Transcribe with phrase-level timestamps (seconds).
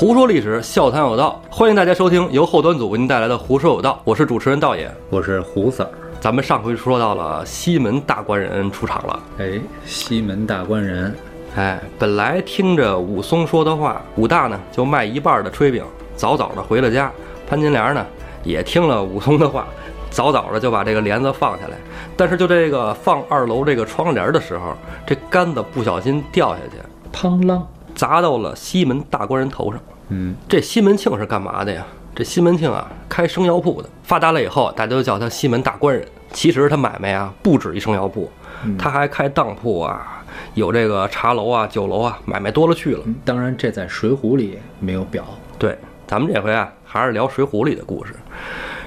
[0.00, 4.90] 胡说历史，笑谈有道，欢迎大家收听由后端组为您带来的《胡说有道》，我是主持人道爷。
[5.10, 5.86] 我是胡 Sir。
[6.18, 11.14] 咱们上回说到了西门大官人出场了，哎，西门大官人，
[11.54, 15.84] 哎，本来听着武松说的话，武大呢就卖一半的炊饼，
[16.16, 17.12] 早早的回了家。
[17.46, 18.06] 潘金莲呢
[18.42, 19.66] 也听了武松的话，
[20.08, 21.76] 早早的就把这个帘子放下来。
[22.16, 24.74] 但是就这个放二楼这个窗帘的时候，
[25.06, 26.78] 这杆子不小心掉下去，
[27.14, 27.60] 砰啷，
[27.94, 29.78] 砸到了西门大官人头上。
[30.10, 31.86] 嗯，这西门庆是干嘛的呀？
[32.14, 36.06] 这西门庆啊，开生药铺的，发达了以后，大家都叫他西门大官人。
[36.32, 38.30] 其实他买卖啊，不止一生药铺，
[38.78, 40.22] 他还开当铺啊，
[40.54, 43.02] 有这个茶楼啊、酒楼啊，买卖多了去了。
[43.06, 45.24] 嗯当然这在《水浒》里没有表。
[45.58, 45.76] 对，
[46.06, 48.14] 咱们这回啊，还是聊《水浒》里的故事。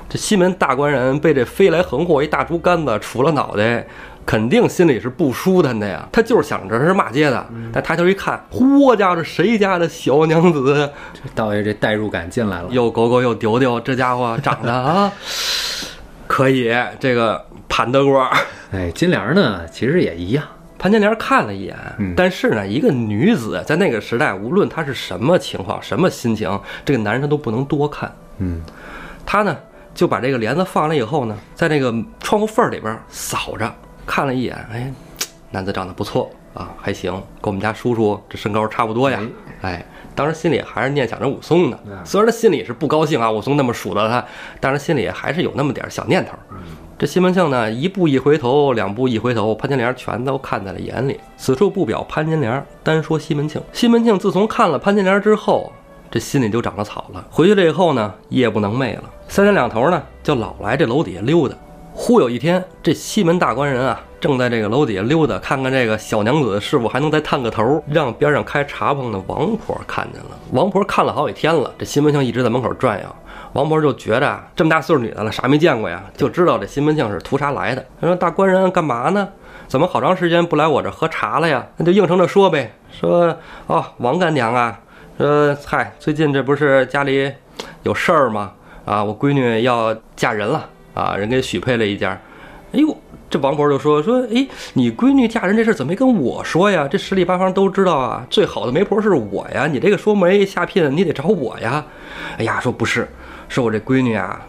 [0.10, 3.86] 这西门大官人被这飞来横祸一大竹竿子杵了脑袋，
[4.26, 6.08] 肯定心里是不舒坦的呀。
[6.12, 10.90] 他就是想着是骂街的，但抬头一看，嚯家伙，这谁家的小娘子？
[11.14, 12.68] 这道爷这代入感进来了。
[12.70, 15.12] 又狗狗又丢丢，这家伙长得啊，
[16.28, 18.28] 可以，这个潘德国。
[18.72, 20.44] 哎，金莲呢，其实也一样。
[20.80, 28.14] 潘金莲看了一眼，嗯但是呢，一个女子在那个时代，无论她是什么情况、什么心情，这个男人他都不能多看。
[28.40, 28.62] 嗯，
[29.26, 29.56] 他呢
[29.96, 33.74] 就把这个帘子放了以后呢，在那个窗户缝儿里边扫着
[34.06, 34.92] 看了一眼，哎，
[35.52, 39.20] 男子长得不错啊，还行，跟我们家叔叔这身高差不多呀。
[39.62, 44.24] 哎，当时心里还是念想着武松呢，虽然他心里是不高兴啊，武松那么数落他，
[44.60, 46.34] 但是心里还是有那么点儿小念头。
[47.00, 51.20] 这西门庆呢，一步一回头，两步一回头，潘金莲全都看在了眼里。
[51.38, 53.62] 此处不表潘金莲，单说西门庆。
[53.74, 55.72] 西门庆自从看了潘金莲之后，
[56.12, 57.26] 这心里就长了草了。
[57.30, 61.56] 回去了以后呢，夜不能寐了，三天两头呢，就老来这楼底下溜达。
[61.96, 70.32] 忽有一天，这西门大官人啊，正在这个楼底下溜达，看看这个小娘子是否还能再探个头，让边上开茶棚的王婆看见了。
[70.52, 73.06] 王婆看了好几天了，这西门庆一直在门口转悠。
[73.54, 77.86] 王婆就觉着啊，这么大岁数女的了，啥没见过呀，就知道这西门庆是图啥来的。
[78.02, 79.30] 他说：“大官人干嘛呢？
[79.68, 83.38] 怎么好长时间不来我这喝茶了呀？”那就应承着说呗，说
[83.68, 84.80] ：“哦，王干娘啊，
[85.20, 87.32] 说嗨，最近这不是家里
[87.84, 88.52] 有事儿吗？
[88.84, 92.20] 啊，我闺女要嫁人了啊，人给许配了一家。
[92.74, 92.98] 哎呦，
[93.30, 96.88] 这王婆就说说，哎，你闺女嫁人这事怎么没跟我说呀？
[96.90, 101.86] 这十里八方都知道啊，最好的媒婆是我呀，你这个说媒下聘，你得找我呀。
[102.38, 103.08] 哎呀，说不是，
[103.48, 104.42] 是我这闺女啊，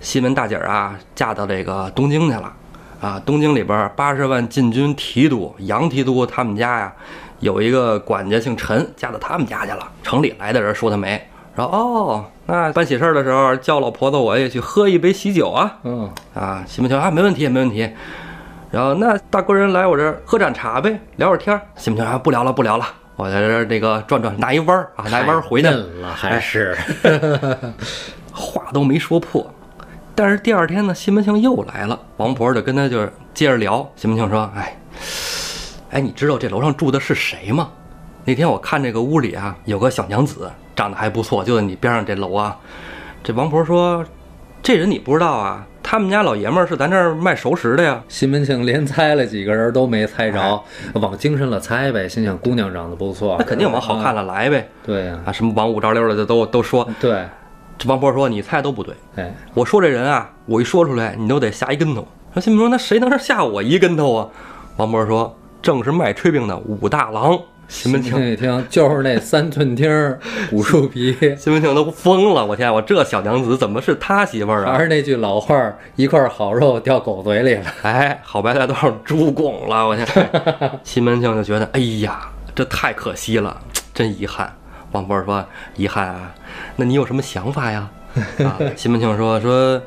[0.00, 2.52] 西门大姐儿啊，嫁到这个东京去了。
[3.00, 6.92] 啊，东京里边八十万禁军提督杨提督他们家呀，
[7.40, 9.90] 有一个管家姓陈，嫁到他们家去了。
[10.02, 11.18] 城里来的人说他媒，
[11.56, 15.78] 说哦，那办喜事儿的时候叫老婆子我也去喝一杯喜酒啊。
[15.84, 17.88] 嗯，啊，西门庆啊，没问题，没问题。
[18.72, 21.62] 然后那大官人来我这儿喝盏茶呗，聊会儿天儿。
[21.76, 22.84] 西门庆啊，不聊了，不聊了，
[23.14, 25.68] 我在这儿这个转转，拿一弯儿啊，拿一弯儿回去。
[25.68, 26.76] 嫩了还是？
[28.32, 29.48] 话都没说破。
[30.16, 33.88] 但是第二天呢，西门庆又来了，王婆就跟他就是接着聊。
[33.94, 34.76] 西门庆说：“哎，
[35.90, 37.70] 哎，你知道这楼上住的是谁吗？
[38.24, 42.56] 那天我看这个屋里啊，有个小娘子，长得还不错，就在你边上这楼啊。”
[43.22, 44.02] 这王婆说
[44.62, 45.66] ：“这人你不知道啊？
[45.82, 48.02] 他们家老爷们儿是咱这儿卖熟食的呀。
[48.08, 50.62] 西门庆连猜了几个人都没猜着，
[50.94, 54.66] 往精神了猜呗，心想姑娘长得不错，那肯定往好看了来呗。
[54.82, 56.88] 对呀、啊，什么往五招六的都都说。
[56.98, 57.26] 对，
[57.76, 62.06] 这王婆说：“你猜都不对。”哎，我说这人啊，我一说出来，你都得吓一跟头。
[62.32, 64.28] 说西门说，那谁能吓我一跟头啊？
[64.76, 67.38] 王婆说，正是卖炊饼的武大郎。
[67.70, 70.18] 西门庆，一听就是那三寸钉儿
[70.50, 72.44] 古树皮，西门庆都疯了。
[72.44, 74.82] 我天，我这小娘子怎么是他媳妇儿啊还？
[74.82, 77.64] 是那句老话儿，一块好肉掉狗嘴里了。
[77.82, 79.86] 哎，好白菜都让猪拱了。
[79.86, 80.06] 我天，
[80.82, 83.56] 西门庆就觉得，哎呀，这太可惜了，
[83.94, 84.52] 真遗憾。
[84.90, 85.42] 王波说，
[85.76, 86.34] 遗憾啊，
[86.74, 87.88] 那你有什么想法呀？
[88.40, 89.80] 啊， 西门庆说说，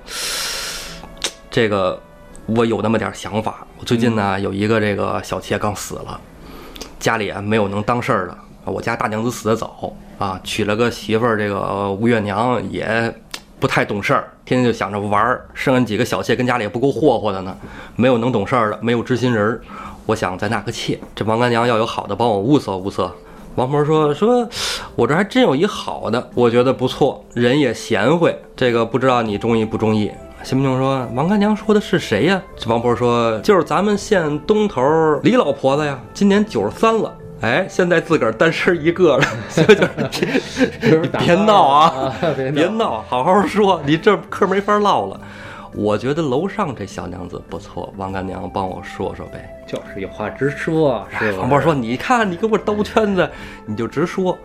[1.51, 2.01] 这个
[2.45, 3.67] 我有那么点儿想法。
[3.77, 6.17] 我最近呢有一个这个小妾刚死了，
[7.03, 8.37] 家里啊没有能当事儿的。
[8.63, 13.13] 我家大娘子死的早啊，娶了个媳妇儿，这个吴月娘也
[13.59, 17.53] 不太懂事儿，天天就想着玩儿，剩下几个小妾跟家里也不够霍霍的呢，
[17.97, 19.61] 没有能懂事儿的，没有知心人儿。
[20.05, 23.13] 我想再纳个妾，这王干娘要有好的帮我物色物色。
[23.55, 24.47] 王婆说说，
[24.95, 30.09] 我这还真有一好的，我觉得不错，人也贤惠，这个不知道你中意不中意？
[30.43, 34.81] 西门庆说：“王干娘说的是谁呀？”这王婆说：“就是咱们县东头
[35.23, 37.15] 李老婆子呀，今年九十三了。
[37.39, 39.83] 哎，现在自个儿单身一个了，所以就
[40.87, 45.19] 是 你别闹啊，别 别闹，好好说，你这嗑没法唠了。
[45.75, 49.49] 我觉得楼上这小娘子不错，王干娘帮我说说呗。
[49.65, 51.39] 就是有话直说，是吧？
[51.39, 53.29] 王波说：“你看，你给我兜圈子，
[53.65, 54.37] 你就直说。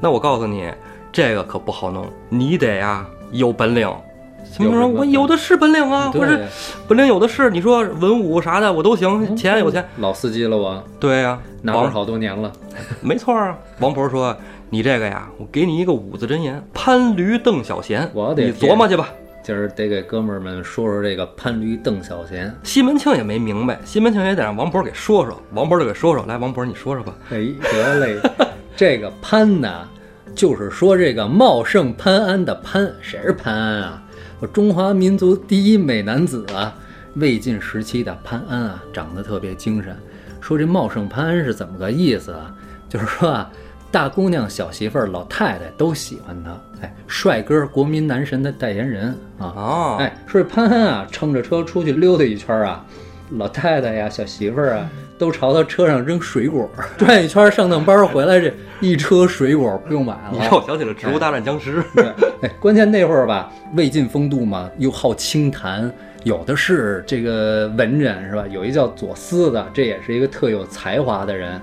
[0.00, 0.70] 那我告诉你，
[1.10, 3.90] 这个可不好弄，你得呀有本领。
[4.52, 4.80] 什么说？
[4.80, 6.46] 有什么我有的是本领啊，对我这
[6.88, 7.50] 本领有的是。
[7.50, 9.84] 你说文武啥的我都行，钱有钱。
[9.98, 12.52] 老司机了我，对呀、王拿本好多年了。
[13.00, 13.56] 没错啊。
[13.80, 14.36] 王婆说
[14.70, 18.08] ：“你这个呀，我给你一个五字真言：潘驴邓小闲。
[18.12, 19.08] 我得你琢磨去吧。”
[19.42, 22.52] 今儿得给哥们儿们说说这个潘驴邓小闲。
[22.64, 25.40] 西门庆也没明白，西门庆也得让王婆给说说。
[25.52, 27.14] 王婆就给说说，来，王婆你说说吧。
[27.30, 28.20] 哎，得嘞，
[28.74, 29.86] 这个潘呢，
[30.34, 34.02] 就是说这个茂盛潘安的潘，谁是潘安啊？
[34.38, 36.74] 我中华民族第一美男子啊，
[37.14, 39.96] 魏晋时期的潘安啊，长得特别精神。
[40.42, 42.54] 说这茂盛潘安是怎么个意思啊？
[42.86, 43.50] 就是说啊，
[43.90, 46.50] 大姑娘、小媳妇儿、老太太都喜欢他。
[46.82, 49.46] 哎，帅哥，国民男神的代言人啊。
[49.56, 52.84] 哦，哎，说这潘安啊，乘着车出去溜达一圈啊，
[53.30, 54.88] 老太太呀、小媳妇儿啊，
[55.18, 60.44] 都朝他车上扔水果， 转一圈上趟班回来，这一车水果不用买了你了。
[60.44, 62.04] 让我想起了《植物大战僵尸》对，
[62.42, 65.90] 哎，关键那会儿吧，魏晋风度嘛，又好清谈，
[66.22, 68.44] 有的是这个文人是吧？
[68.50, 71.60] 有一叫左思的，这也是一个特有才华的人。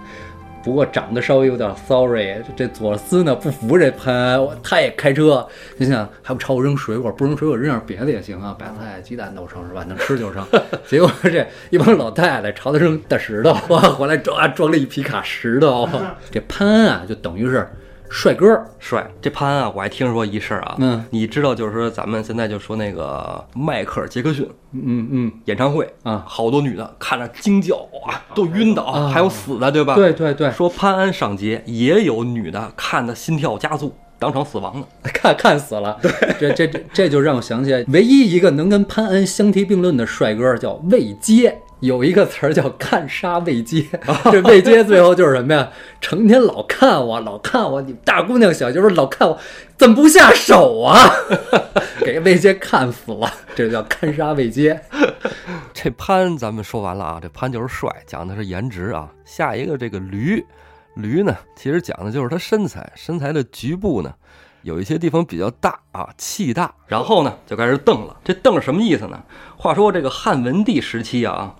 [0.63, 5.45] 不过长得稍微有点 sorry，这左斯呢不服这潘，他也开车，
[5.77, 9.83] 你想还不朝我扔水果，不扔水果扔点别的也行啊，白菜、鸡蛋都成是吧？
[9.87, 10.45] 能吃就成。
[10.87, 15.89] 结果这一帮老太太朝他扔大石头，哇， 回来装装了一皮卡石头。
[16.31, 17.67] 这潘啊，就等于是
[18.15, 19.09] 帅哥，帅。
[19.19, 25.31] 这潘安啊，我还听说一事儿啊，嗯，你知道，就是说咱们现在就说那个迈克尔·杰克逊嗯嗯。
[25.45, 27.75] 演唱会啊好多女的看着惊叫
[28.05, 29.95] 哇，都晕倒，啊还有死的，对吧？。
[29.95, 34.87] 对对对，说潘安上街也有女的看的心跳加速，当场死亡的。
[35.11, 35.97] 看看死了。
[36.39, 41.57] 这这这这就让我想起来，唯一一个能跟潘安相提并论的帅哥叫魏阶。
[41.83, 43.85] 有一个词儿叫 “看杀魏阶”，
[44.31, 45.69] 这魏阶最后就是什么呀？
[45.99, 49.37] 成天老看我，老看我，你大姑娘小媳妇老看我，
[49.77, 51.11] 怎么不下手啊？
[52.05, 54.79] 给魏阶看死了，这叫看杀魏阶。
[55.73, 59.11] 这潘咱们说完了啊，这潘就是帅，讲的是颜值啊。
[59.25, 60.41] 下一个这个驴，
[60.95, 64.13] 驴呢，其实讲的就是他身材，身材的局部呢，
[64.63, 66.73] 有一些地方比较大啊，气大。
[66.87, 68.17] 然后呢，就开始瞪了。
[68.23, 69.21] 这瞪是什么意思呢？
[69.55, 71.55] 话说这个汉文帝时期啊，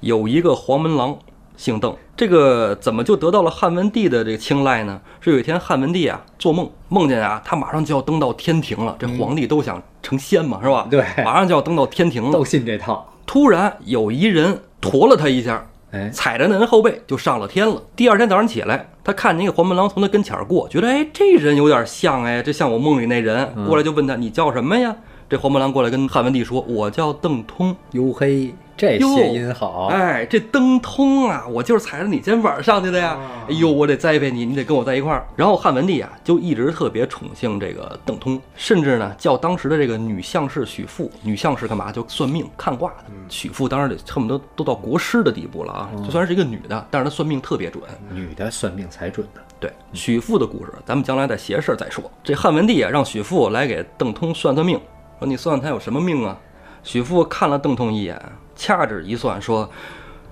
[0.00, 1.16] 有一个黄门郎
[1.56, 5.00] 姓邓，这个怎么就得到了汉文帝的这个青睐呢？
[5.20, 10.86] 是有一天汉文帝啊做梦，梦见啊他马上就要登到天庭了，这皇帝都想成仙嘛，是吧？
[10.90, 12.44] 对马上就要登到天庭了都。
[12.44, 13.12] 信这套。
[13.26, 17.82] 突然有一人驮了他一下，哎，踩着那人后背就上了天了。
[17.96, 23.48] 第二天早上起来，他看见一个黄门郎从他跟前儿过，觉得哎这人有点像哎，这像我梦里那人。
[23.54, 24.96] 嗯过来就问他你叫什么呀？
[25.30, 27.76] 这黄门郎过来跟汉文帝说，我叫邓通。
[27.92, 29.86] 哟嘿，这哟谐音好。
[29.86, 33.18] 哎，这登通啊，我就是踩着你肩膀上去的呀！
[33.48, 35.26] 哎呦，我得栽培你，你得跟我在一块儿。
[35.34, 41.90] 然后汉文帝啊，就一直特别宠幸这个邓通，甚至呢叫当时的这个女相士许父，女相士干嘛？
[41.90, 43.04] 就算命看卦的。
[43.28, 47.82] 许父当然得恨不得都到国师的地步了啊，就算是一个女的，但是她算命特别准。
[48.10, 49.40] 女的算命才准的。
[49.58, 52.04] 对，许父的故事，咱们将来再邪事儿再说。
[52.22, 54.78] 这汉文帝啊，让许父来给邓通算算命，
[55.18, 56.36] 说你算算他有什么命啊？
[56.82, 58.20] 许父看了邓通一眼，
[58.56, 59.70] 掐指一算，说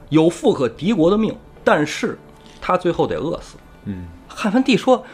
[0.08, 2.18] 有富可敌国的命，但是
[2.60, 3.56] 他最后得饿死。
[3.84, 5.04] 嗯，汉文帝说：“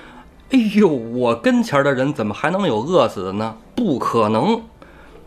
[0.51, 3.57] 哎呦，我跟前的人怎么还能有饿死的呢？
[3.75, 4.63] 不可能！”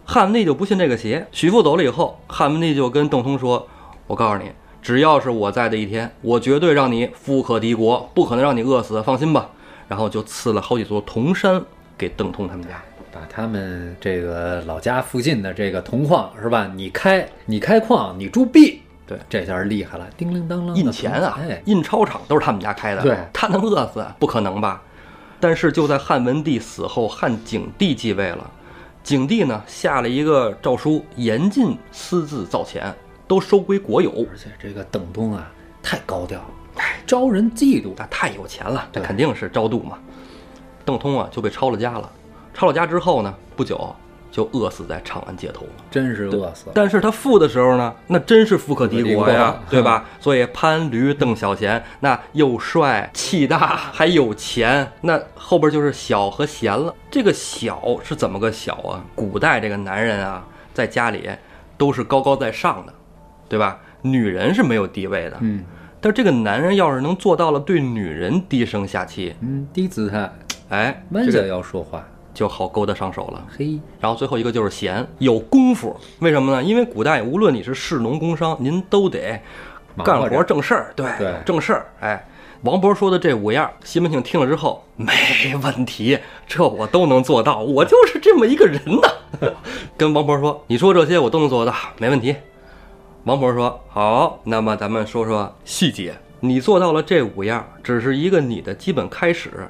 [0.06, 1.28] 汉文帝就不信这个邪。
[1.32, 3.68] 许父走了以后，汉文帝就跟邓通说
[4.08, 9.50] ：“我告诉你，只要是我在的一天，我绝对让你富可敌国，不可能让你饿死，放心吧。”
[9.88, 11.62] 然后就赐了好几座铜山
[11.98, 12.82] 给邓通他们家。
[13.14, 16.70] 把他们这个老家附近的这个铜矿是吧？
[16.76, 23.04] 你开你开矿，你铸币，对，这下厉害了，叮铃当啷印钱啊哎，，印钞厂都是他们家开的。
[23.04, 24.04] 对他能饿死？
[24.18, 24.82] 不可能吧？
[25.40, 28.50] 但是就在汉文帝死后，汉景帝继位了，
[29.04, 32.92] 景帝呢下了一个诏书，严禁私自造钱，
[33.28, 34.10] 都收归国有。
[34.32, 35.52] 而且这个邓通啊，
[35.84, 36.40] 太高调，
[36.78, 37.94] 哎，招人嫉妒。
[37.94, 40.00] 他太有钱了，这肯定是招妒嘛。
[40.86, 42.10] 邓通啊就被抄了家了，
[42.54, 43.96] 抄了家之后呢，不久
[44.32, 45.72] 就饿死在长安街头了。
[45.92, 46.66] 真是饿死。
[46.74, 50.06] 但是他富的时候呢，那真是富可敌国呀对吧？
[50.20, 56.94] 所以潘驴邓小闲，那又帅气大还有钱，那后边就是小和闲了。
[57.12, 59.04] 这个小是怎么个小啊？
[59.16, 61.30] 古代这个男人啊，在家里
[61.78, 62.94] 都是高高在上的，
[63.48, 63.80] 对吧？
[64.02, 65.38] 女人是没有地位的。
[65.42, 65.64] 嗯
[66.02, 70.30] 但这个男人要是能做到了对女人低声下气，嗯，低姿态，
[70.68, 72.06] 哎，弯下这个腰说话。
[72.34, 73.46] 就好勾搭上手了。
[73.58, 75.96] 嘿，然后最后一个就是闲，有功夫。
[76.20, 76.64] 为什么呢？
[76.64, 79.42] 因为古代无论你是士农工商，您都得
[80.04, 81.86] 干活正事儿，对，对正事儿。
[82.00, 82.26] 哎，
[82.64, 85.14] 王婆说的这五样，西门庆听了之后，没
[85.62, 89.52] 问题，这我都能做到，我就是这么一个人呐。
[89.98, 92.36] 跟王婆说：“你说这些我都能做到，没问题。”
[93.26, 96.16] 王婆说：“好，那么咱们说说细节。
[96.40, 99.70] 你做到了这五样，只是一个你的基本开始。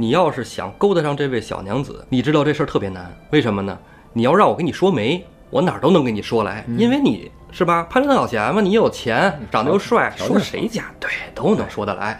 [0.00, 3.78] 你要是想勾搭上这位小娘子，你知道这事儿特别难，为什么呢？
[4.14, 12.18] 你要让我给你说媒，我哪儿都能给你说来，因为你是吧，潘金小贤嘛，你有钱，长得又帅，说谁家对都能说得来。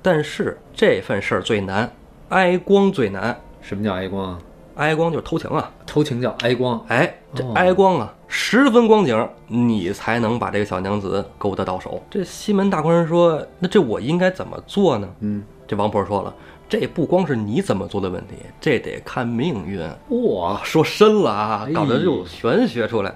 [0.00, 1.92] 但是这份事儿最难，
[2.30, 3.38] 挨光最难。
[3.60, 4.38] 什么叫挨光啊？
[4.76, 12.02] 挨光就是偷情啊。”偷情叫挨光，哎，这哦挨光啊，十分光景，你才能把这个小娘子勾搭到手。
[12.08, 16.34] 这西门大官人说：“那这我应该怎么做呢嗯，？”这王婆说了
[16.70, 19.80] ：“这不光是你怎么做的问题，这得看命运。”
[20.32, 23.12] 哇，说深了啊哎，搞得就玄学出来。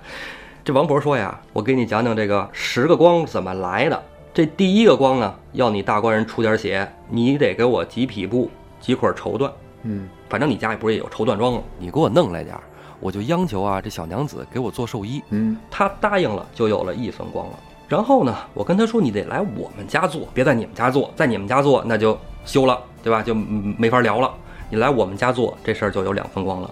[0.65, 4.03] 这王婆说呀：“我给你讲讲这个十个光怎么来的。
[4.33, 9.49] 这第一个光呢，要你大官人出点血，你得给我几匹布、几捆绸缎。
[9.85, 11.63] 嗯，反正你家里不是也有绸缎庄吗？
[11.79, 12.63] 你给我弄来点儿，
[12.99, 15.23] 我就央求啊，这小娘子给我做寿衣。
[15.31, 17.53] 嗯，她答应了，就有了一分光了。
[17.87, 23.23] 然后呢，我跟她说，你得来我们家做，别在你们家做，在你们家做那就休了，对吧？
[23.23, 24.33] 就嗯没法聊了。
[24.71, 26.71] 你来我们家做，这事儿就有两分光了。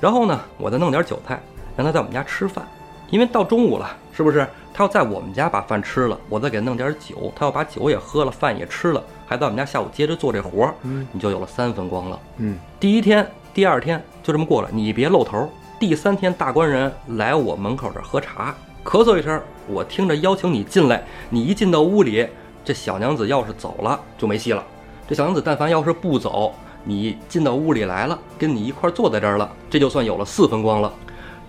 [0.00, 1.40] 然后呢，我再弄点酒菜，
[1.74, 2.64] 让他在我们家吃饭，
[3.08, 4.46] 因为到中午了，是不是？
[4.74, 12.18] 他要在我们家把饭吃了，我再给她弄点酒，他要把酒也喝了，饭也吃了，还在我们家下午接着做这活儿，嗯，你就有了三分光了。
[12.38, 15.48] 嗯，第一天、第二天就这么过了，你别露头。
[15.78, 18.54] 第三天，大官人来我门口这儿喝茶，
[18.84, 21.04] 咳嗽一声，我听着邀请你进来。
[21.30, 22.26] 你一进到屋里，
[22.64, 24.64] 这小娘子要是走了就没戏了。
[25.06, 30.90] 这小娘子但凡要是不走，你进到屋里来了，跟你一块儿坐在这儿了，这就算有了四分光了。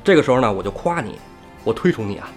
[0.03, 1.15] 这个时候呢，我就夸你，
[1.63, 2.27] 我推崇你啊，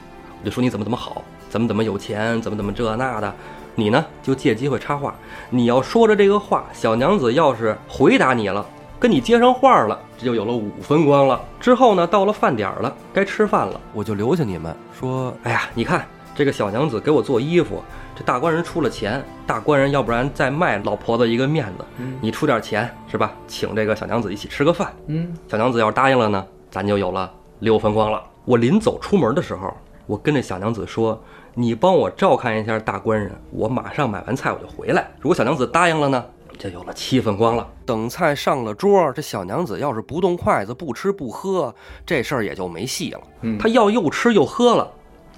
[0.41, 3.35] 我就说你怎么怎么好，怎么怎么有钱，怎么怎么这那的。
[3.75, 5.15] 你呢，就借机会插话。
[5.51, 8.65] 你要说着这个话，小娘子要是回答你了，
[9.01, 11.41] 跟你接上话了，这就有了五分光了。
[11.61, 17.83] 之后呢，到了饭点儿了，该吃饭了，我就留下你们说，哎呀，你看这个小娘子给我做衣服，
[18.19, 21.85] 这大官人出了钱，大官人要不然再卖老婆子一个面子，
[22.21, 23.33] 你出点钱是吧？
[23.47, 24.93] 请这个小娘子一起吃个饭。
[25.07, 28.21] 嗯，小娘子要是答应了呢，咱就有了六分光了。
[28.45, 29.73] 我临走出门的时候，
[30.07, 31.23] 我跟这小娘子说
[31.55, 36.25] ：“你帮我照看一下大官人，我马上买完菜我就回来。”如果小娘子答应了呢，
[36.59, 37.65] 就有了七分光了。
[37.87, 41.73] 等菜上了桌，这小娘子要是不动筷子、不吃不喝，
[42.05, 43.21] 这事儿也就没戏了。
[43.43, 44.91] 嗯她要又吃又喝了，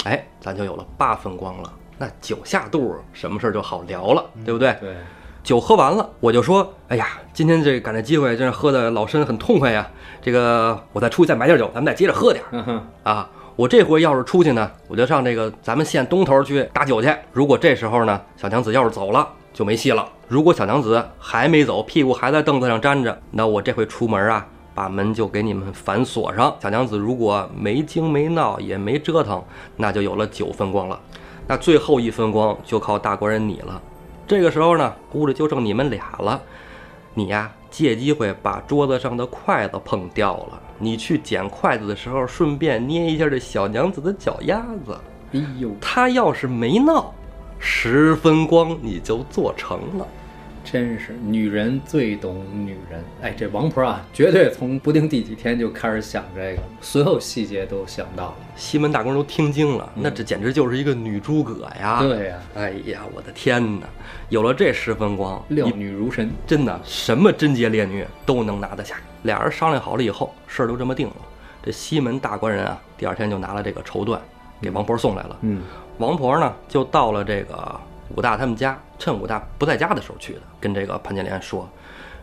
[0.05, 1.71] 哎，咱就有了八分光了。
[2.01, 4.75] 那酒下肚，什么事儿就好聊了，对不对？
[4.81, 4.97] 对，
[5.43, 9.87] 酒喝完了，我就说：“哎呀，今天这赶这机会，真是喝的老身很痛快呀！
[10.23, 13.29] 这个我再出去再买点酒，咱们再接着喝点儿啊！
[13.55, 17.15] 我这回要是出去呢，我就上这个咱们县东头去打酒去。
[17.35, 20.09] 如果这时候呢，小娘子要是走了，就没戏了。
[20.27, 26.57] 如果小娘子还没走，屁股还在凳子上粘着，那我这回出门啊，把门就给你们反锁上。
[26.63, 29.45] 小娘子如果没惊没闹，也没折腾，
[29.77, 30.99] 那就有了九分光了。
[31.51, 33.83] 那最后一分光就靠大官人你了。
[34.25, 36.41] 这个时候呢，估着就剩你们俩了。
[37.13, 40.63] 你呀，借机会把桌子上的筷子碰掉了。
[40.79, 44.97] 你去捡筷子的时候，顺便捏一下这小娘子的脚丫子。
[45.33, 47.13] 哎呦，她要是没闹，
[47.59, 50.07] 十分光你就做成了。
[50.65, 53.03] 真是女人最懂女人。
[53.23, 58.35] 哎，这王婆啊，绝对从不定第几天就开始想这个，所有细节都想到了。
[58.57, 63.87] 西门大官人都听惊了，那这简直就是一个女诸葛呀！，对呀、哎呀，我的天哪！
[64.29, 66.31] 有了这十分光，料女如神。
[66.47, 68.97] 真的什么贞洁烈女都能拿得下。
[69.23, 71.17] 俩人商量好了以后，事儿就这么定了。
[71.63, 74.19] 这西门大官人啊，第二天就拿了这个绸缎
[74.61, 75.37] 给王婆送来了。
[75.43, 75.63] 嗯，
[75.99, 77.81] 王婆呢，就到了这个
[78.17, 81.69] 武大他们家，趁武大不在家的时候去的，跟这个潘金莲说，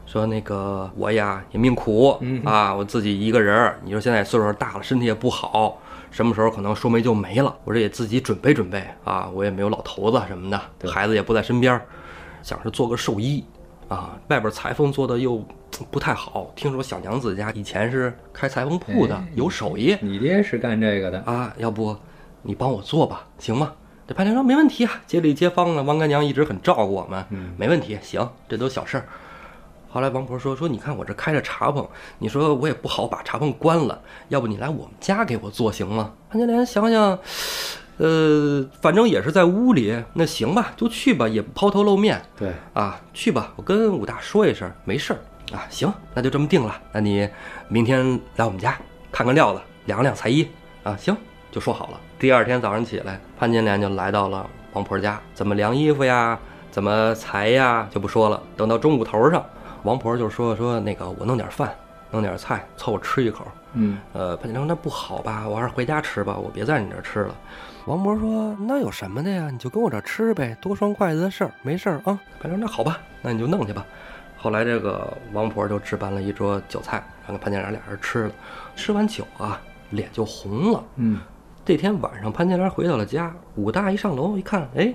[0.06, 5.80] 说那个我呀也命苦嗯啊，我自己一个人儿，你说现在岁数大了，身体也不好，
[6.12, 11.82] 什么时候可能说没就没了，我这也自己准备准备啊，我也没有老头子什么的，孩子也不在身边儿，
[12.44, 13.44] 想是做个寿衣。
[13.88, 15.42] 啊，外边裁缝做的又
[15.90, 21.22] 不太好，听说小娘子家以前是开裁缝铺的，哎有手艺，你爹是干这个的。
[21.22, 21.96] 啊，要不
[22.42, 23.72] 你帮我做吧，行吗？
[24.08, 29.06] 这潘金说没问题啊，街里街坊的，王干娘一直很照顾我们，嗯没问题，行，这都小事儿。
[29.90, 31.86] 后来王婆说说，你看我这开着茶棚，
[32.18, 34.00] 你说我也不好把茶棚关了，
[34.30, 36.14] 要不你来我们家给我做行吗？
[36.30, 37.20] 潘金莲想想，
[37.98, 45.20] 呃，反正也是在屋里，那行吧，就去吧，也不抛头露面对，啊，去吧，我跟武大说一声，没事儿
[45.52, 46.80] 啊，行，那就这么定了。
[46.94, 47.28] 那你
[47.68, 48.80] 明天来我们家
[49.12, 50.48] 看看料子，量量裁衣
[50.84, 51.16] 啊，行，
[51.52, 52.00] 就说好了。
[52.20, 56.38] 第二天早上起来，潘金莲就来到了王婆家，怎么量衣服呀？
[56.70, 58.42] 怎么裁呀就不说了。
[58.56, 59.44] 等到中午头上，
[59.84, 61.74] 王婆就说说那个我弄点饭，
[62.12, 63.46] 弄点菜凑合吃一口。
[63.74, 67.36] 嗯，呃，潘金莲说那不好吧，我还是回家吃吧，我别在你这儿吃了。
[67.86, 72.20] 王婆说那有什么的呀，你就跟我这儿吃呗，多双筷子的事儿，没事儿啊。
[72.40, 73.86] 潘金莲说那好吧，那你就弄去吧。
[74.38, 78.32] 后来这个王婆就置办了一桌酒菜，让潘金莲俩人吃了。
[78.76, 80.84] 吃完酒啊，脸就红了。
[80.98, 81.20] 嗯，
[81.68, 84.94] 这天晚上，潘金莲回到了家，武大一上楼一看，哎，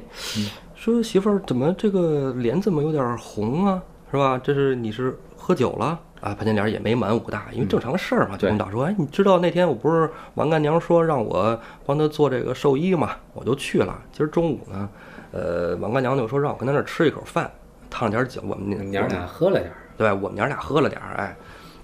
[0.75, 3.83] 说媳妇儿怎么这个脸怎么有点红啊？
[4.11, 4.41] 是吧？
[4.43, 6.35] 这是你是喝酒了啊？
[6.35, 8.39] 潘金莲也没瞒武大，因为正常的事儿嘛。
[8.39, 14.01] 就跟武大说，哎，你知道那天我不是王干娘说让我帮她做这个寿衣嘛，我就去了。
[14.11, 14.89] 今儿中午呢，
[15.33, 17.51] 呃，王干娘就说让我跟她那儿吃一口饭，
[17.91, 19.77] 烫点酒，我们娘俩喝了点儿。
[19.99, 21.37] 对，我们娘俩喝了点儿，哎。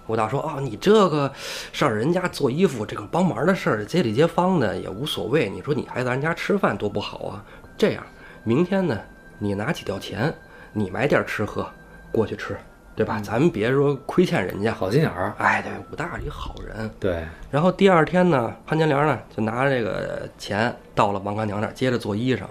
[0.08, 1.30] 武大说：“哦，你这个
[1.70, 5.48] 事儿，人家做衣服，这个帮忙的事儿，街里街坊的也无所谓。
[5.48, 7.44] 你说你还在人家吃饭，多不好啊！
[7.76, 8.02] 这样，
[8.42, 8.98] 明天呢，
[9.38, 10.34] 你拿几吊钱，
[10.72, 11.68] 你买点吃喝，
[12.10, 12.56] 过去吃，
[12.96, 13.20] 对吧？
[13.22, 14.72] 咱们别说亏欠人家。
[14.72, 15.34] 好心眼儿。
[15.36, 16.90] 哎，对，武大是一好人。
[16.98, 17.24] 对。
[17.50, 22.44] 然后第二天呢，潘金莲呢就拿着这个钱到了王干娘那儿，接着做衣裳。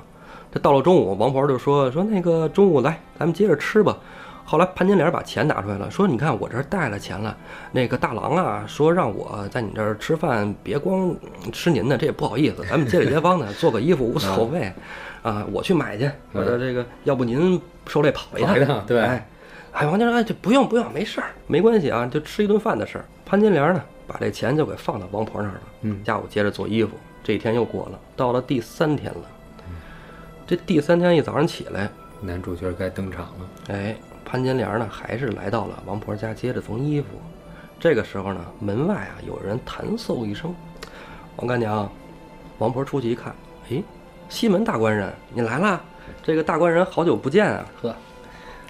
[0.52, 3.98] 这到了中午，王婆就说说那个中午来，咱们接着吃吧。”
[4.50, 7.36] 后来潘金莲把钱拿出来了，说：“你看我这儿带了钱了。
[7.74, 11.14] 那个大郎啊，说让我在你这儿吃饭，别光
[11.52, 12.64] 吃您的，这也不好意思。
[12.64, 14.72] 咱们街里街坊的做个衣服无所谓，
[15.22, 16.10] 啊，我去买去。
[16.32, 18.86] 我说这个，要不您受累跑一趟？
[18.88, 19.02] 对。
[19.02, 23.06] 哎，王金莲，这不用不用，没事儿，没关系啊，就吃一顿饭的事儿。
[23.26, 25.62] 潘金莲呢，把这钱就给放到王婆那儿了。
[25.82, 26.92] 嗯，下午接着做衣服。
[27.22, 29.22] 这一天又过了，到了第三天了。
[30.48, 31.90] 这第三天一早上起来，
[32.22, 33.50] 男主角该登场了。
[33.68, 33.94] 哎。
[34.30, 37.08] 潘金莲呢，还是来到了王婆家接着缝衣服。
[37.80, 40.54] 这个时候呢，门外啊有人弹奏一声
[41.38, 41.90] ：“王干娘。”
[42.60, 43.34] 王婆出去一看，
[43.70, 43.82] 哎，
[44.28, 45.80] 西门大官人，你来啦！
[46.24, 47.66] 这个大官人好久不见啊！
[47.82, 47.96] 呵，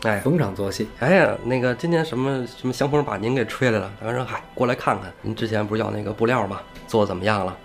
[0.04, 0.90] 哎，逢场作戏。
[1.00, 3.90] 哎呀，那个今天什么什么香风把您给吹来了？
[3.98, 6.60] 大官人，嗨，过来看看，您之前不是要那个布料吗？
[6.86, 7.58] 做的怎么样了？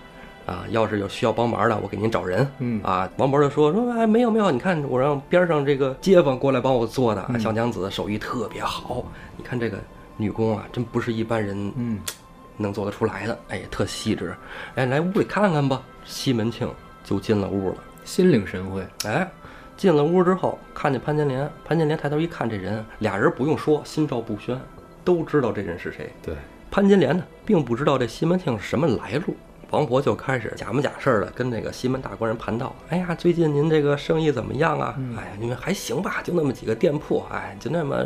[0.47, 2.47] 啊，要是有需要帮忙的，我给您找人。
[2.59, 9.05] 嗯啊，王婆就说说，哎，没有没有，你看我让边上这个街坊过来帮我做的，小娘子手艺特别好。
[9.37, 9.79] 你看这个
[10.17, 12.01] 女工啊，真不是一般人嗯
[12.57, 13.39] 能做得出来的。
[13.49, 14.35] 哎，特细致。
[14.75, 15.81] 哎，来屋里看看吧。
[16.05, 16.69] 西门庆
[17.05, 18.85] 就进了屋了，心领神会。
[19.05, 19.29] 哎，
[19.77, 24.61] 进了屋之后，看见潘金莲，潘金莲抬头一看，这人俩人不用说，心照不宣，
[25.05, 26.13] 都知道这人是谁。
[26.21, 26.35] 对，
[26.71, 29.37] 潘金莲呢，并不知道这西门庆是什么来路。
[29.73, 34.95] 王婆就开始假模假式的跟那个西门大官人盘道：“哎呀，最近您这个生意怎么样啊？
[35.17, 36.21] 哎呀，你们还行吧？
[36.23, 37.97] 就那么几个店铺，哎，就那么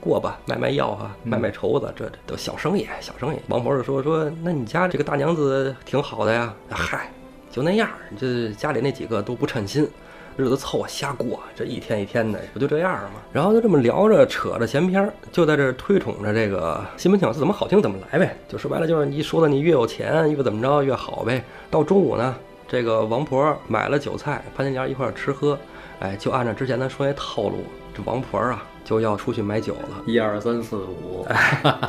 [0.00, 6.54] 过吧，卖卖药啊，卖卖绸子，这这都小生意，小生意。”王婆就说：“说那你家这个大娘子挺好的呀？
[6.70, 7.10] 嗨，
[7.50, 9.88] 就那样，这家里那几个都不称心。”
[10.36, 13.20] 日子凑合瞎过，这一天一天的，不就这样吗？
[13.32, 18.36] 然后就这么聊着，扯着闲篇，就在这推崇着这个西门庆怎么好听怎么来呗。
[18.46, 21.42] 就说白了，就是你说的你越有钱越怎么着越好呗。
[21.70, 22.36] 到中午呢，
[22.68, 25.58] 这个王婆买了酒菜，潘金莲一块吃喝，
[26.00, 28.62] 哎，就按照之前咱说那套路，这王婆啊。
[28.86, 31.26] 就要出去买酒了，一二三四五，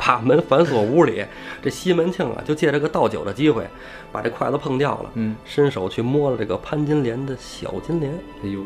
[0.04, 1.24] 把门反锁屋里。
[1.62, 3.64] 这西门庆啊，就借这个倒酒的机会，
[4.10, 8.12] 把这筷子碰掉了，嗯，伸手去摸了这个潘金莲的小金莲。
[8.42, 8.60] 哎呦，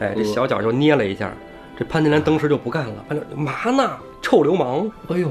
[0.00, 1.32] 哎，这小脚就捏了一下，
[1.78, 3.96] 这潘金莲当时就不干了，潘金莲嘛呢？
[4.20, 4.90] 臭流氓！
[5.08, 5.30] 哎呦，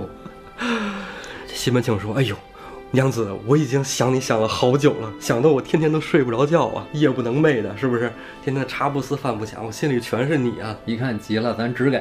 [1.48, 2.36] 这西门庆说：“哎呦。”
[2.92, 8.12] 娘子，我已经想你想了好久了，想得我天天都睡不着觉啊，夜不能寐的，是不是？
[8.44, 10.76] 天天茶不思饭不想，我心里全是你啊！
[10.86, 11.98] 一看急了，咱只给。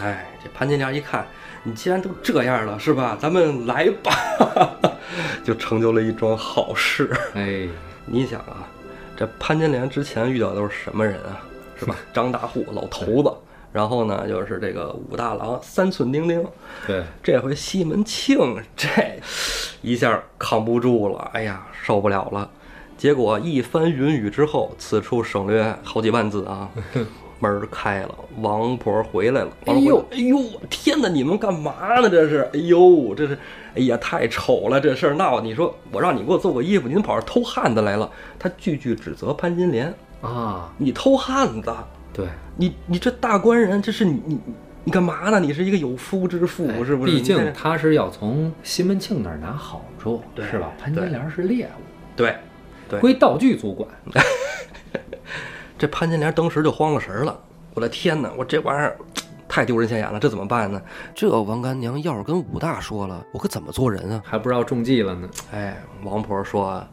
[0.00, 1.26] 哎，这潘金莲一看，
[1.62, 3.16] 你既然都这样了，是吧？
[3.20, 4.74] 咱们来吧，
[5.44, 7.10] 就成就了一桩好事。
[7.34, 7.68] 哎，
[8.06, 8.66] 你想啊，
[9.14, 11.44] 这潘金莲之前遇到的都是什么人啊？
[11.78, 11.94] 是吧？
[12.14, 13.30] 张大户、老头子。
[13.72, 16.44] 然后呢，就是这个武大郎三寸丁丁，
[16.86, 18.88] 对，这回西门庆这
[19.80, 22.48] 一下扛不住了，哎呀，受不了了。
[22.98, 26.68] 结果一番云雨之后，此处省略好几万字啊。
[27.42, 29.50] 门开了，王婆回来了。
[29.66, 30.38] 哎呦，哎呦，
[30.70, 31.08] 天哪！
[31.08, 32.08] 你们干嘛呢？
[32.08, 33.36] 这是，哎呦，这是，
[33.74, 34.80] 哎呀，太丑了！
[34.80, 38.08] 这事儿闹，你说我让你给我做个衣服，你怎么跑这偷汉子来了？
[38.38, 41.74] 他句句指责潘金莲啊，你偷汉子。
[42.12, 44.40] 对你，你这大官人，这是你你
[44.84, 45.40] 你干嘛呢？
[45.40, 47.12] 你是一个有夫之妇，是不是？
[47.12, 50.70] 毕竟他是要从西门庆那儿拿好处，是吧？
[50.78, 51.82] 潘金莲是猎物，
[52.14, 52.36] 对，
[52.88, 53.88] 对，归道具组管。
[55.78, 57.40] 这潘金莲当时就慌了神了，
[57.74, 58.30] 我的天哪！
[58.36, 58.96] 我这玩意儿
[59.48, 60.80] 太丢人现眼了，这怎么办呢？
[61.14, 64.22] 这王干娘要是跟武大说了，我可怎么做人啊？
[64.24, 65.28] 还不知道中计了呢。
[65.52, 66.86] 哎，王婆说。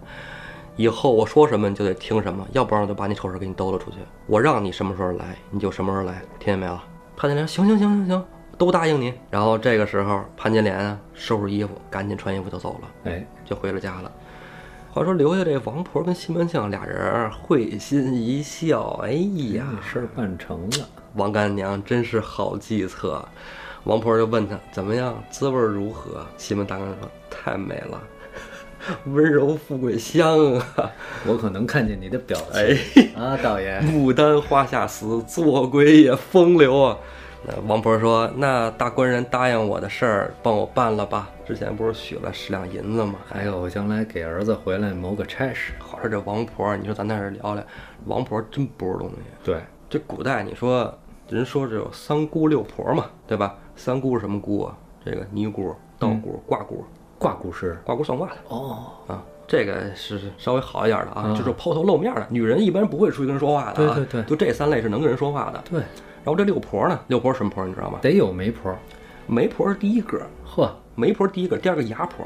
[0.80, 3.98] 以后我说什么你就得听什么，要不然我就把你丑事给你兜了出去。
[4.28, 6.80] 我让你什么时候来，你就什么时候来，听见没有？
[7.18, 8.26] 潘金莲，行行行行行，
[8.58, 9.14] 都答应你。
[9.30, 14.10] 然后这个时候，潘金莲啊，收拾衣服，赶紧穿衣服就走了，哎，就回了家了。
[14.90, 19.12] 话说留下这王婆跟西门庆俩人会心一笑，哎
[19.56, 20.88] 呀，事儿办成了。
[21.16, 23.22] 王干娘真是好计策。
[23.84, 26.26] 王婆就问他怎么样，滋味如何？
[26.38, 28.02] 西门大官人说太美了，
[29.06, 30.92] 温柔富贵香啊！
[31.28, 33.86] 我可能看见你的表哎，情啊，导演。
[33.86, 36.98] 牡丹花下死，做鬼也风流啊！
[37.48, 41.30] 那王婆说：“那大官人答应我的事儿，帮我办了吧？
[41.48, 43.16] 之前不是许了十两银子吗？
[43.26, 45.72] 还有，我将来给儿子回来谋个差事。
[45.80, 47.64] 好说这王婆，你说咱在这儿聊聊，
[48.06, 49.16] 王婆真不是东西。
[49.44, 50.94] 对，这古代你说
[51.30, 53.56] 人说这有三姑六婆嘛，对吧？
[53.76, 54.78] 三姑是什么姑啊？
[55.06, 56.84] 这个尼姑、道姑、卦姑。
[57.20, 62.26] 卦姑是卦姑算卦的哦，啊，这个是稍微好一点的啊，嗯就是抛头露面的。
[62.30, 65.62] 女人一般不会出去跟人说话的啊，对对对就这三类是能跟人说话的。
[65.70, 67.00] 对，然后这六婆呢？
[67.08, 68.00] 六婆什么婆你知道吗？
[68.02, 68.74] 得有媒婆。
[69.28, 72.26] 媒婆是第一个，呵，媒婆第一个，第二个牙婆，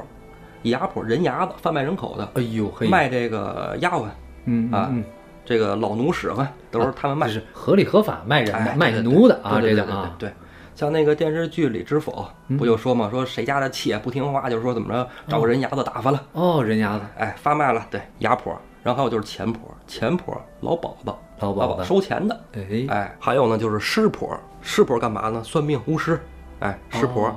[0.62, 5.04] 牙婆人牙子，贩卖人口的，哎呦嘿，卖这个丫鬟，啊嗯嗯，
[5.44, 7.34] 这个老奴使唤都是他们卖就。
[7.34, 10.32] 是合理合法卖人卖奴的啊，这叫啊，对。
[10.76, 18.56] 像那个电视剧里知否嗯不就说嘛，说谁家的妾不听话，就是说怎么着找个人牙子打发了，哦，人牙子，哎，发卖了，对，牙婆。
[18.82, 25.42] 然后还有就是钱婆，钱婆老鸨子，老老鸨子收钱的，哎，哎，还有呢就是师婆，师婆干嘛呢？
[25.44, 26.20] 算命巫师，
[26.60, 27.28] 哎，师婆。
[27.28, 27.36] 哦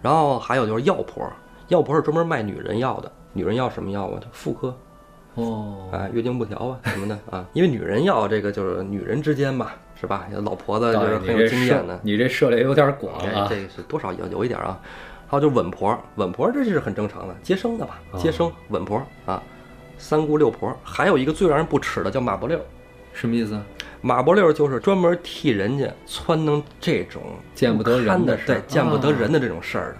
[0.00, 1.28] 然后还有就是药婆，
[1.66, 4.20] 药婆是专门卖女人药的，女人药什么药啊？
[4.20, 4.72] 就妇科，
[5.34, 7.44] 哦，哎，月经不调啊什么的啊。
[7.52, 10.26] 因为女人药这个就是女人之间嘛，是吧？
[10.30, 14.80] 老婆子就是很有经验的，你这涉猎有点广哎，啊，这个是多少有有一点啊。
[15.26, 18.00] 还有就是稳婆，稳婆这是很正常的，接生的吧？
[18.16, 19.42] 接生稳婆啊，
[19.98, 22.58] 三姑六婆，还有一个最让人不齿的叫马伯六。
[23.12, 23.60] 什么意思？
[24.00, 27.20] 马伯六就是专门替人家撺弄这种
[27.52, 29.96] 见不得人的对，见不得啊人的这种事儿的。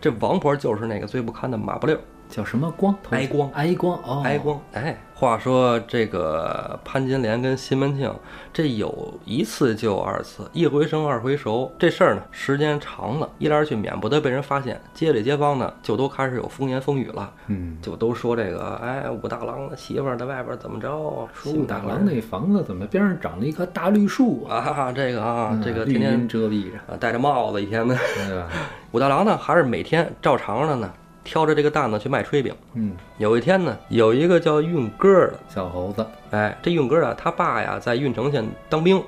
[0.00, 1.96] 这王婆就是那个最不堪的马伯六。
[2.28, 2.96] 叫什么光？
[3.10, 4.60] 哀光哀光哦，哀光。
[4.72, 8.10] 哎，话说这个潘金莲跟西门庆，
[8.54, 11.70] 这有一次就有二次，一回生二回熟。
[11.78, 20.88] 这事儿呢，时间长了，一来二去免不得被人发现，街里街坊呢就都开始有风言风语了，嗯，就都说这个，哎，武大郎的媳妇儿在外边怎么着？
[21.34, 24.56] 说武大郎那房子怎么边上长了一棵大绿树啊？
[24.56, 27.94] 啊，这个啊，这个天天遮蔽着，啊戴着帽子，一天的。
[28.26, 28.48] 对吧？
[28.92, 30.90] 武大郎呢，还是每天照常的呢，
[31.22, 32.54] 挑着这个担子去卖炊饼。
[32.74, 39.02] 嗯，有一天呢，有一个叫运哥的，小猴子，哎，这运哥啊，他爸呀在运城县当兵，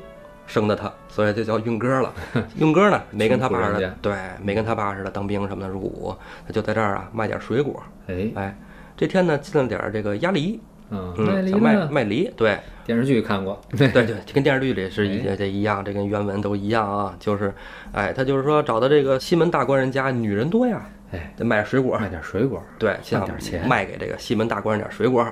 [0.46, 2.12] 生的他，所以就叫运哥了。
[2.58, 6.14] 运哥呢，没跟他爸的对，没跟他爸似的当兵什么的入伍，
[6.46, 7.82] 他就在这儿啊卖点水果。
[8.08, 8.58] 哎，哎，
[8.96, 11.86] 这天呢进了点儿这个鸭梨，嗯，嗯，卖梨想卖？
[11.86, 17.14] 卖梨，对，电视剧看过，对对，对 跟电视剧里是一哎这一样，这跟原文都一样啊。
[17.18, 17.54] 就是，
[17.92, 25.26] 哎，他就是说找到这个西门大官人家，女人多呀，哎，得卖水果，卖点水果，对，想点钱卖给这个西门大官人点水果。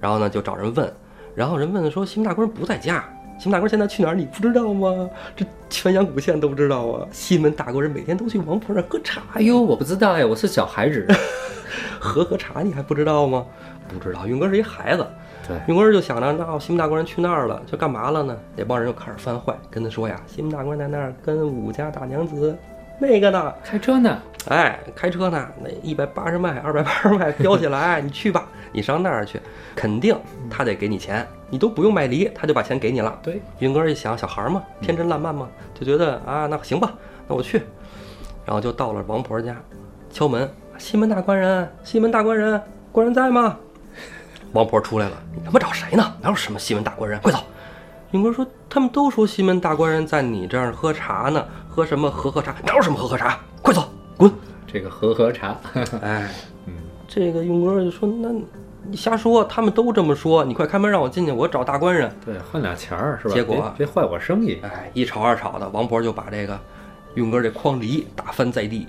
[0.00, 0.92] 然后呢，就找人问，
[1.34, 3.04] 然后人问说西门大官人不在家，
[3.38, 4.14] 西门大官人现在去哪儿？
[4.14, 5.08] 你不知道吗？
[5.34, 7.08] 这全阳谷县都不知道啊。
[7.10, 11.06] 西门大官人每天都去王婆那儿喝茶哎呦，我不知道呀，我是小孩子，
[11.98, 13.46] 喝喝茶，你还不知道吗？
[13.88, 15.06] 不知道，云哥是一孩子。
[15.46, 18.38] 对，云哥就想着，那西门大官人去那儿了，就干嘛了呢？
[18.56, 22.56] 那帮人就开始犯坏，跟他说呀，西门大官人在那儿跟武家大娘子
[22.98, 29.40] 那个呢，开车呢，哎，开车呢，那一百八十迈、二百八十迈飙起来， 你去吧，你上那儿去，
[29.74, 30.14] 肯定
[30.50, 33.18] 他得给你钱，你都不用卖梨，他就把钱给你了。
[33.22, 36.92] 对，云哥一想，小孩嘛，天真烂漫嘛，就觉得啊，那行吧，
[37.26, 37.62] 那我去，
[38.44, 39.56] 然后就到了王婆家，
[40.10, 42.60] 敲门，西门大官人，西门大官人，
[42.92, 43.56] 官人在吗？
[44.52, 46.14] 王婆出来了，你他妈找谁呢？
[46.20, 47.18] 哪有什么西门大官人？
[47.20, 47.38] 快走！
[48.10, 52.54] 云哥说，他们都说西门大官人在你这儿喝茶呢，喝什么喝喝茶？
[52.62, 53.40] 哪有什么喝喝茶？
[53.60, 54.30] 快走，滚！
[54.66, 55.56] 这个和和茶，
[56.02, 56.30] 哎，
[56.66, 56.74] 嗯，
[57.06, 58.30] 这个用哥就说，那
[58.86, 62.10] 你瞎说，他们都这么说，你快开门让我进去，我找大官人。
[62.24, 63.34] 对，换俩钱儿是吧？
[63.34, 66.58] 结果别别坏我生意，哎，一吵二吵的，王婆就把这个
[67.14, 68.86] 运哥这筐梨打翻在地，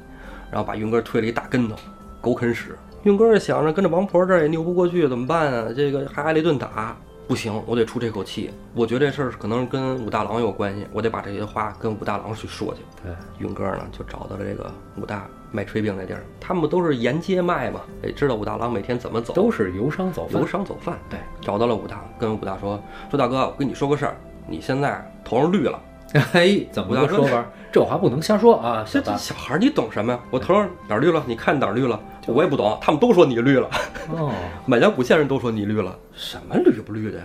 [0.51, 1.75] 然后把运哥推了一大跟头，
[2.19, 2.75] 狗啃屎。
[3.03, 5.67] 运哥想着跟着王婆这儿也扭不过去，怎么办啊？
[5.75, 8.51] 这个还挨了一顿打，不行，我得出这口气。
[8.73, 12.81] 我觉得这事儿可能跟武大郎有关系，我得把这些话跟武大郎去说去。
[13.03, 25.81] 对，云哥呢就找到了这个武大卖炊饼那地儿，他们都是沿街卖嘛，也知道武大郎每天怎么走，都是游商走贩游，商走贩，对，找到了武大，跟武大说说大哥，我跟你说个事儿，你现在头上绿了。
[26.33, 27.45] 哎，怎么个说法？
[27.71, 29.17] 这话不能瞎说啊，小这这。
[29.17, 30.19] 小孩儿你懂什么呀？
[30.31, 31.21] 我头上哪儿绿了？
[31.27, 31.99] 你看哪儿绿了？
[32.27, 33.69] 我也不懂，他们都说你绿了。
[34.11, 34.31] 哦，
[34.65, 37.19] 满江古县人都说你绿了，什么绿不绿的？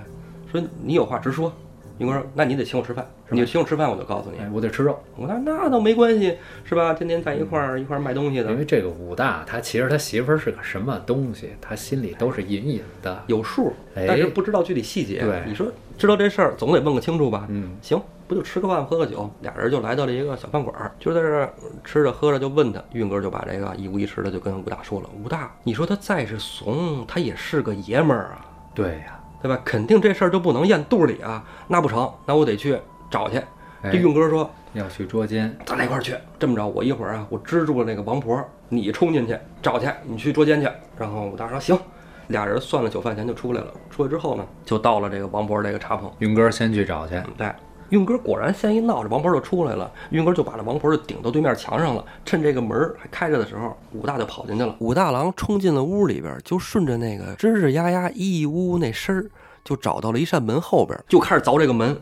[0.50, 1.52] 说你有话直说。
[2.00, 4.38] 云哥说：“那你得请我吃饭，你请我吃饭，我就告诉你。
[4.38, 6.94] 哎，我得吃肉，我说那倒没关系，是吧？
[6.94, 13.22] 天天在一块儿一块儿卖东西的，因为这个武大他其实他媳妇儿是个什么东西，他心里都是隐隐的。
[13.26, 15.20] 有数，哎但是不知道具体细节。
[15.20, 15.66] 对你说
[15.98, 17.44] 知道这事儿，总得问个清楚吧？
[17.50, 21.52] 嗯，行，不就吃个饭喝个酒，俩人就来到了一个小饭馆儿，就在这儿
[21.84, 29.60] 吃着喝着，就问他，运哥就把这个一五一十的就跟武大说了，武大，你说他再是怂，他也是个爷们儿啊，对呀、对吧？
[29.64, 32.78] 肯定这事儿就不能咽肚里啊，那不成，那我得去
[33.10, 33.38] 找去。
[33.82, 36.14] 哎这运哥说，要去捉奸，咱俩一块儿去。
[36.38, 40.68] 这么着，我一会儿啊，我支住了那个王婆，你冲进去找去，你去捉奸去。
[40.98, 41.78] 然后武大说行，
[42.26, 43.72] 俩人算了酒饭钱就出来了。
[43.88, 46.12] 出来之后呢，就到了这个王婆这个茶棚。
[46.18, 47.50] 运哥先去找去，对，
[47.90, 49.90] 运哥果然先一闹，这王婆就出来了。
[50.10, 54.74] 运哥就把这王婆就顶到对面墙上了，趁这个门儿还开着的时候，武大就跑进去了。
[54.78, 59.30] 武大郎冲进了屋里边，就顺着那个吱吱呀呀一屋那声儿，
[59.64, 61.96] 就找到了一扇门后边，就开始凿这个门。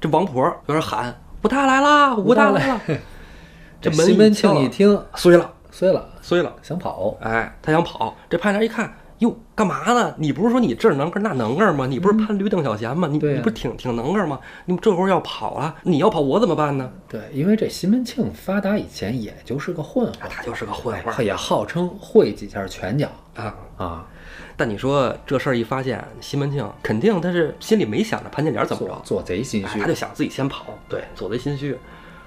[0.00, 2.14] 这王婆有点喊：“武大来啦！
[2.16, 2.80] 武大来了！”
[3.80, 6.52] 这门西门一敲庆一听碎了，碎了，碎了。
[6.62, 10.12] 想跑，哎，他想跑，这潘家一看，哟，干嘛呢？
[10.18, 11.86] 你不是说你这儿能个儿那能个儿吗？
[11.86, 13.06] 你不是潘驴邓小闲吗？
[13.06, 14.40] 你你不是挺挺能个儿吗？
[14.64, 16.90] 你这会儿要跑了，你要跑我怎么办呢？
[17.08, 23.54] 对，因为这西门庆发达以前也就是个混混，啊他就是个混混他也号称会几下拳脚啊。
[23.76, 24.06] 啊，
[24.56, 29.86] 但你说这事儿一发现，西门庆肯定他是心里没想着潘金莲怎么着，做做贼心虚哎他。
[29.86, 31.78] 就想自己先跑，对，做贼心虚。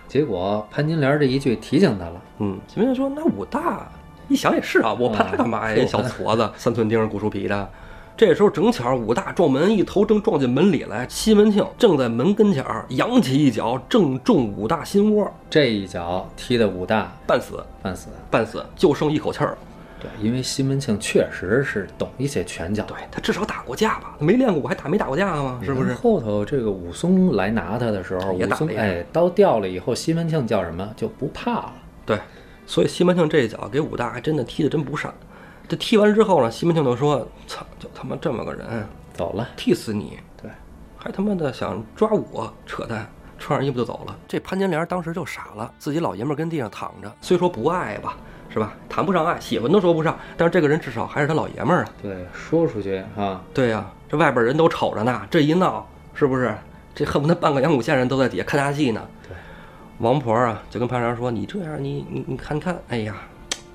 [0.08, 3.92] 结果潘金莲这一句提醒他了，嗯，西门庆说：“那武大
[4.28, 5.86] 一想也是啊，我怕他干嘛呀？
[5.86, 7.70] 小矬子， 三寸钉、古树皮的。”
[8.18, 18.08] 这时候正巧武大撞门，一头正撞进门里来，西门庆正在门跟前儿扬起一脚，正中武大心窝，这一脚踢的武大半死，半死。
[18.32, 19.58] 半死，就剩一口气儿了。
[20.00, 24.16] 对，因为西门庆确实是懂一些拳脚，对他至少打过架吧？
[24.18, 25.60] 没练过，我还打没打过架吗？
[25.62, 25.94] 是不是？
[25.94, 31.74] 后头这个武松来拿他的时候，武松哎刀掉了以后，西门庆叫什么就不怕了。
[32.06, 32.18] 对，
[32.66, 35.14] 所以西门庆这一脚给武大还真的踢得真不善。
[35.68, 40.20] 这踢完之后呢，西门庆就说：“操，就他妈这么个人，走了，踢死你！
[40.42, 40.52] 对，
[40.98, 44.18] 还他妈的想抓我，扯淡！”穿上衣服就走了。
[44.28, 48.18] 这潘金莲当时就傻了，自己老爷们儿跟地上躺着，虽说不爱吧，
[48.50, 48.74] 是吧？
[48.88, 51.90] 谈不上爱，喜欢都说不上，但是这个人至少还是他老爷们儿啊。
[52.02, 56.56] 对，说出去啊，对呀、这外边人都瞅着呢，这一闹是不是？
[56.94, 59.06] 这恨不得半个阳谷县人都在底下看大戏呢。
[60.00, 63.16] 对，王婆啊就跟潘长说：“你这样，你你你看看，哎呀，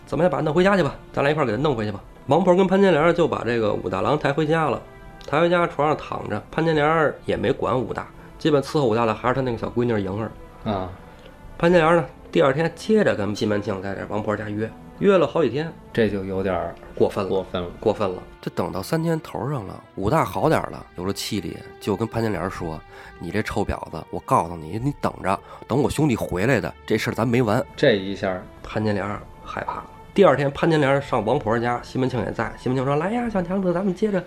[0.06, 0.94] 怎么也把他弄回家去吧？
[1.12, 4.80] 咱俩一块儿给他弄回去吧。”王婆跟潘金莲就把这个武大郎抬回家了，
[5.26, 8.06] 抬回家床上躺着，潘金莲也没管武大，
[8.38, 10.30] 基本伺候武大的还是他那个小闺女莹儿。
[10.70, 10.90] 啊，
[11.58, 14.70] 潘金莲呢，第二天接着跟西门庆在这王婆家约，
[15.00, 17.30] 约了好几天，这就有点儿过分了。
[17.30, 17.68] 过分了。
[17.80, 18.22] 过分了。
[18.38, 22.78] 这等到三天头上了，武大好点儿了，有了气力，就跟潘金莲说
[23.18, 27.64] ：“你这臭婊子，我告诉你，你等着，等我兄弟回来的，这事儿咱没完。
[27.74, 29.06] 这一下，”潘金莲
[29.42, 29.84] 害怕了。
[30.12, 32.52] 第二天，潘金莲上王婆家，西门庆也在。
[32.58, 34.22] 西门庆说：“来呀，小娘子，咱们接着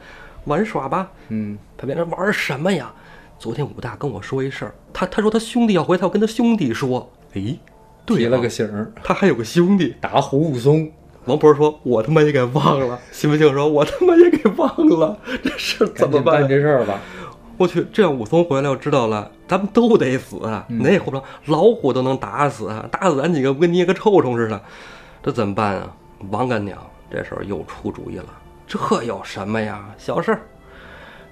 [0.45, 1.11] 玩耍吧。
[1.27, 2.91] 嗯，”潘金莲玩什么呀？
[3.37, 7.07] 昨天武大跟我说一事儿，他他说他兄弟要回，他要跟他兄弟说。
[7.33, 7.59] 诶，对
[8.05, 9.95] 提了个，醒儿，他还有个兄弟。
[9.99, 10.91] 打虎武松。
[11.25, 16.49] 王婆说：“我他妈也给忘了。”西门庆说：“我他妈也给忘了，这事儿怎么办办？
[16.49, 16.99] 这事儿吧。
[17.55, 20.37] 我去，这样武松回来我知道了，咱们都得死
[20.67, 24.61] 哪也活不成，老虎都能打死啊，打死咱几个不跟捏个臭虫似的，
[25.21, 25.95] 这怎么办啊？
[26.29, 26.77] 王干娘
[27.09, 28.25] 这时候又出主意了，
[28.67, 29.85] 这有什么呀？
[29.97, 30.41] 小事儿，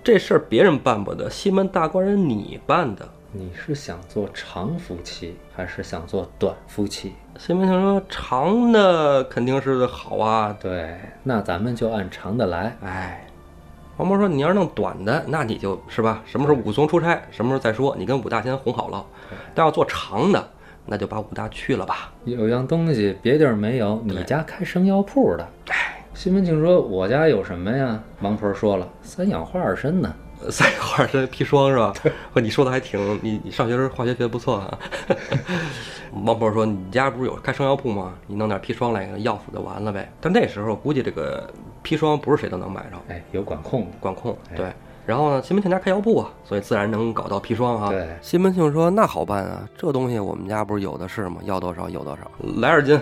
[0.01, 3.09] 这事儿别人办不得，西门大官人你办的。
[3.33, 7.13] 你是想做长夫妻，还是想做短夫妻？
[7.39, 12.75] 西门庆说长的肯定是好啊，对，那咱们就按长的来。
[12.83, 13.25] 哎，
[13.95, 17.95] 王婆说：“你要是弄短的，那你就是吧，什么时候武松出差，什么时候再说。
[17.97, 19.05] 你跟武大先哄好了。
[19.55, 20.49] 但要做长的，
[20.85, 22.11] 那就把武大去了吧。
[22.25, 25.47] 有样东西别地儿没有，你家开生药铺的。
[25.69, 30.13] 哎，西门庆说：“我家有什么呀？”王婆说了：“三氧化二砷呢。
[30.49, 31.93] 三花身砒霜是吧？
[32.35, 34.79] 你说的还挺，你你上学时候化学学的不错啊。
[36.25, 38.13] 王婆说：“你家不是有开生药铺吗？
[38.27, 41.49] 你弄点砒霜来，药死就完了呗。”但那时候估计这个
[41.83, 43.87] 砒霜不是谁都能买着，”哎，有管控。
[43.99, 44.71] 管控哎对。
[45.05, 47.89] 然后呢，西门庆家开药铺啊，所以自然能搞到砒霜啊。
[47.89, 51.37] 对西门庆说：“那好办啊，这东西我们家不是有的是吗？
[51.43, 52.99] 要多少有多少，来二斤，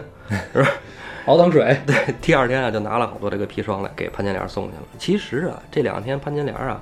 [0.54, 0.70] 是吧？”
[1.26, 1.78] 熬糖水。
[1.86, 4.84] 对，第二天啊，就拿了好多这个砒霜来给潘金莲送去了。
[4.98, 6.82] 其实啊，这两天潘金莲啊，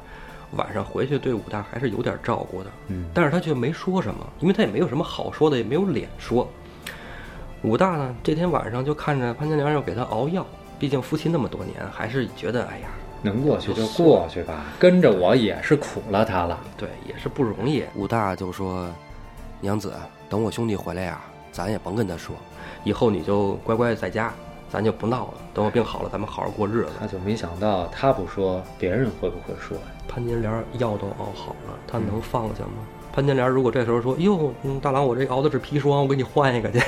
[0.51, 6.47] 晚上回去对武大还是有点照顾的，嗯，但是他却没说什么，因为他也没有什么好说的，也没有脸说。
[7.63, 10.45] 武大呢，这天晚上就看着潘金莲要给他熬药，
[10.79, 12.87] 毕竟夫妻那么多年，还是觉得哎呀，
[13.21, 16.59] 能过去就过去吧，跟着我也是苦了他了。
[16.77, 17.83] 对，也是不容易。
[17.95, 18.87] 武大就说
[19.59, 19.93] ：“娘子，
[20.29, 21.19] 等我兄弟回来呀，
[21.51, 22.35] 咱也甭跟他说，
[22.83, 24.31] 以后你就乖乖在家，
[24.69, 25.33] 咱就不闹了。
[25.53, 29.83] 等我病好了，咱们好好过日子。”他就没想到，他不说，别人会不会说呀？
[30.07, 32.85] 潘金莲药都熬好了，他能放下吗？
[33.13, 36.79] 潘金莲如果这时候说：“哟，嗯，大郎，我这熬的是砒霜，我给你换一个去。”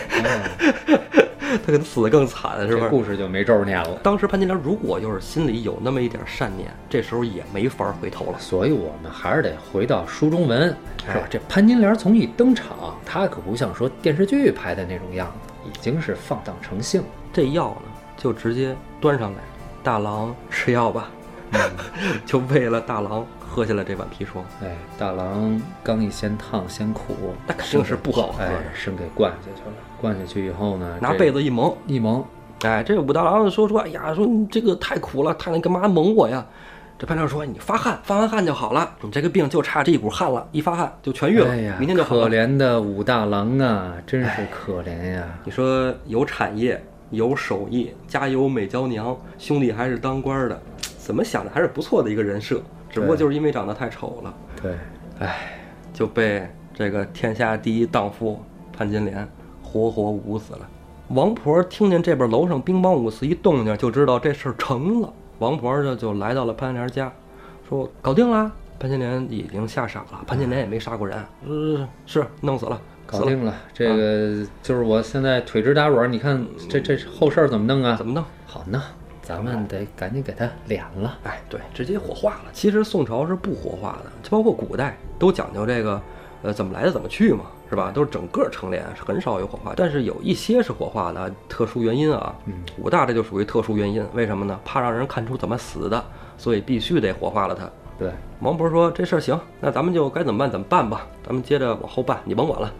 [1.51, 2.89] 他可能死得更惨，是不是？
[2.89, 3.99] 故事就没招念了。
[4.03, 8.37] 当时潘金莲如果要是心里有那么一点善念，这时候也没法回头了。
[8.37, 10.67] 所以我们还是得回到书中文，
[11.03, 11.25] 是吧？
[11.27, 17.01] 这潘金莲从一登场，她可不像说电视剧拍的那种样子，已经是放荡成性。
[17.31, 19.39] 这药呢，就直接端上来，
[19.83, 21.09] 大郎吃药吧，
[22.25, 23.25] 就为了大郎。
[23.51, 28.43] 喝下了这碗砒霜，哎，大郎刚一先烫先苦，那肯定是不好喝，
[28.75, 29.75] 生给灌下去了。
[29.99, 32.23] 灌下去以后呢，拿被子一蒙一蒙，
[32.61, 36.45] 哎，这武大郎说说，哎呀，说你这个太苦了，他你干嘛蒙我呀？
[36.99, 41.47] 这潘亮说，你发汗，发完汗就好了，你这个病就差这一股汗了，一发汗就痊愈了，
[41.79, 42.29] 明天就好了。
[42.29, 45.23] 可怜的武大郎啊，真是可怜呀！
[45.43, 50.61] 你说有产业有手艺，家有美娇娘，兄弟还是当官的，
[50.97, 52.61] 怎么想的还是不错的一个人设。
[52.89, 54.75] 只不过就是因为长得太丑了，对，
[55.19, 55.59] 哎，
[55.93, 58.41] 就被这个天下第一荡妇
[58.75, 59.27] 潘金莲
[59.61, 60.67] 活活捂死了。
[61.09, 65.13] 王婆听见这边楼上兵帮五四一动静，就知道这事儿成了。
[65.37, 67.11] 王婆这就来到了潘金莲家，
[67.67, 68.51] 说搞定了。
[68.79, 73.55] 潘金莲已经吓傻了，潘金莲也没杀过人，呃，是弄死了，搞定了。
[73.73, 77.95] 这个就是我现在腿直打软，你看这这后事儿怎么弄啊？
[77.95, 78.23] 怎么弄？
[78.45, 78.81] 好弄。
[79.21, 82.45] 咱们得赶紧给他敛了，哎，对，直接火化了。
[82.51, 86.01] 其实宋朝是不火化的，就包括古代都讲究这个，
[86.41, 87.91] 呃，怎么来的怎么去嘛，是吧？
[87.93, 89.73] 都是整个成殓，是很少有火化。
[89.77, 92.35] 但是有一些是火化的，特殊原因啊。
[92.45, 94.59] 嗯，武大这就属于特殊原因，为什么呢？
[94.65, 96.03] 怕让人看出怎么死的，
[96.35, 97.69] 所以必须得火化了他。
[97.99, 102.73] 对，王婆说这事儿行，那咱们就该怎么办怎么办吧，咱们接着往后办，你甭管了。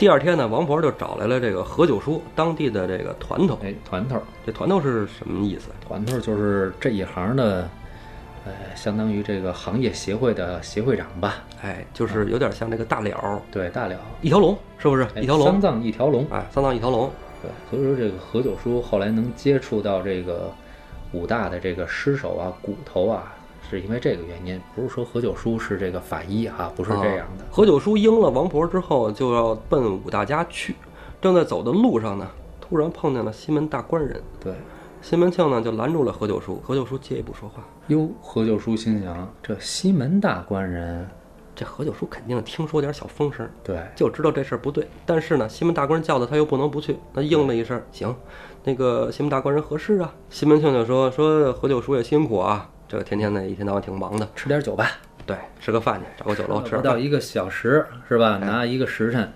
[0.00, 3.58] 第二天呢，王婆就找来了这个何九叔，当地的这个团头。
[3.62, 5.68] 哎，团头，这团头是什么意思？
[5.86, 7.68] 团头就是这一行的，
[8.46, 11.44] 呃，相当于这个行业协会的协会长吧。
[11.60, 13.42] 哎，就是有点像这个大了。
[13.52, 15.06] 对，大了，一条龙是不是？
[15.16, 16.26] 一条龙，丧葬一条龙。
[16.30, 17.10] 哎，丧葬一条龙。
[17.42, 20.50] 对，所以说这个何九叔后来能接触到这个
[21.12, 23.34] 武大的这个尸首啊、骨头啊。
[23.70, 27.44] 是因为这个原因，不是说何九叔是这个法医哈，不是这样的。
[27.52, 30.74] 何九叔应了王婆之后，就要奔武大家去，
[31.22, 32.28] 正在走的路上呢，
[32.60, 34.20] 突然碰见了西门大官人。
[34.42, 34.52] 对，
[35.00, 37.62] 西门庆呢就拦住了何九叔，何九叔借一步说话。
[37.86, 41.08] 哟，何九叔心想，这西门大官人，
[41.54, 44.88] 这何九叔肯定听说点小风声，对，就知道这事儿不对。
[45.06, 48.12] 但是呢，西门大官人叫的他又不能不去，他应了一声，行，
[48.64, 50.12] 那个西门大官人合适啊。
[50.28, 52.68] 西门庆就说说何九叔也辛苦啊。
[52.90, 54.90] 这个天天的，一天到晚挺忙的，吃点酒吧，
[55.24, 56.74] 对，吃个饭去，找个酒楼吃。
[56.74, 58.36] 不到一个小时是吧？
[58.38, 59.32] 拿一个时辰，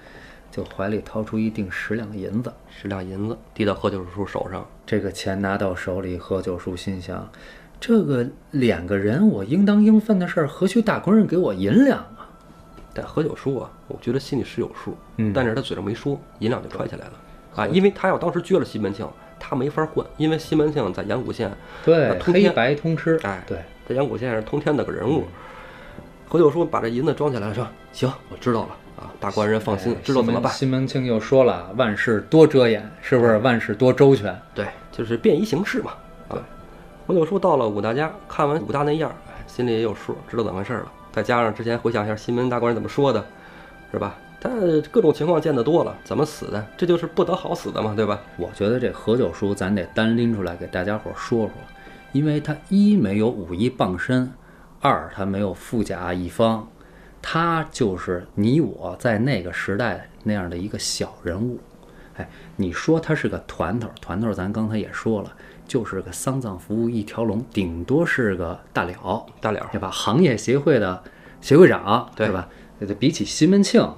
[0.51, 4.67] 就怀里掏出一锭十两银子，十两银子递到何九叔手上。
[4.85, 7.31] 这个钱拿到手里，何九叔心想：
[7.79, 12.29] 这个两个人我应当应分的事儿，何须大官人给我银两啊？
[12.93, 17.13] 但何九叔啊，我觉得心里是有数，嗯，但是他嘴上没说，银两就揣起来了
[17.55, 19.09] 啊，因为他要当时撅了西门庆。
[19.47, 21.51] 他没法混，因为西门庆在阳谷县，
[21.85, 25.25] 对，黑白通吃，哎，对，在阳谷县是通天的个人物。
[26.27, 33.37] 何九叔把这银子装起来说：“行，我知道了啊，大官人放心，知道怎么办。”西门庆又说了：“万事多遮掩，是不是？
[33.39, 35.93] 万事多周全，对，就是便宜行事嘛。”
[36.29, 36.41] 啊，
[37.07, 39.15] 何九叔到了武大家，看完武大那样，
[39.47, 40.91] 心里也有数，知道怎么回事了。
[41.13, 43.25] 再加上之前回想一下西门大官人怎么说的，
[43.93, 44.17] 是吧？
[44.45, 44.51] 他
[44.91, 46.67] 各种情况见得多了，怎么死的？
[46.77, 48.21] 这就是不得好死的嘛，对吧？
[48.37, 51.53] 我觉得这何九叔咱得单拎出来给大家伙说说，
[52.13, 54.31] 因为他一没有武艺傍身，
[54.81, 56.69] 二他没有富甲一方，
[57.23, 61.59] 他就是你我在那个时代那样的一个小人物。
[62.17, 65.33] 哎，你说他是个团头，团头咱刚才也说了，
[65.67, 69.91] 就是个丧葬服务一条龙，顶多是个大了，大了对吧？
[69.91, 71.03] 行业协会的
[71.41, 72.47] 协会长，对吧？
[73.01, 73.91] 比起西门庆。